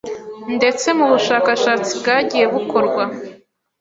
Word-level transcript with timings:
ndetse 0.55 0.87
mu 0.97 1.05
bushakashatsi 1.11 1.91
bwagiye 2.01 2.45
bukorwa 2.53 3.03